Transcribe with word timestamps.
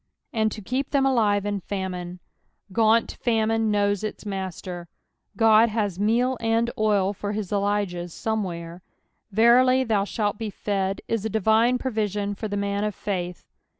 "And 0.33 0.51
to 0.53 0.63
keep 0.63 0.89
them 0.89 1.05
aline 1.05 1.45
in 1.45 1.59
famine.''^ 1.59 2.17
Gaunt 2.73 3.19
fomioo 3.23 3.61
knows 3.61 4.03
its 4.03 4.25
master. 4.25 4.87
God 5.37 5.69
has 5.69 5.99
meal 5.99 6.37
and 6.41 6.71
oil 6.75 7.13
for 7.13 7.33
his 7.33 7.51
Elijahs 7.51 8.09
somewhere." 8.11 8.81
Verily 9.31 9.83
thou 9.83 10.03
shalt 10.05 10.39
be 10.39 10.49
fed" 10.49 11.01
is 11.07 11.23
a 11.23 11.29
divine 11.29 11.77
provision 11.77 12.33
for 12.33 12.47
the 12.47 12.57
man 12.57 12.83
of 12.83 12.95
faith. 12.95 13.45